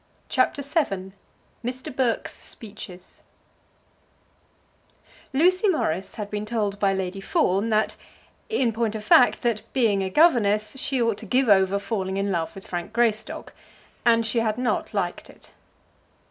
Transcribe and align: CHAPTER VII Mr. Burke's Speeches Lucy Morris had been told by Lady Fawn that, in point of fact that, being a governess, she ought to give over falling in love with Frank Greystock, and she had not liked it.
CHAPTER 0.29 0.63
VII 0.63 1.11
Mr. 1.63 1.95
Burke's 1.95 2.35
Speeches 2.35 3.21
Lucy 5.31 5.67
Morris 5.69 6.15
had 6.15 6.31
been 6.31 6.43
told 6.43 6.79
by 6.79 6.91
Lady 6.91 7.21
Fawn 7.21 7.69
that, 7.69 7.97
in 8.49 8.73
point 8.73 8.95
of 8.95 9.03
fact 9.05 9.43
that, 9.43 9.61
being 9.73 10.01
a 10.01 10.09
governess, 10.09 10.75
she 10.79 10.99
ought 10.99 11.19
to 11.19 11.27
give 11.27 11.49
over 11.49 11.77
falling 11.77 12.17
in 12.17 12.31
love 12.31 12.55
with 12.55 12.65
Frank 12.65 12.93
Greystock, 12.93 13.53
and 14.03 14.25
she 14.25 14.39
had 14.39 14.57
not 14.57 14.91
liked 14.95 15.29
it. 15.29 15.51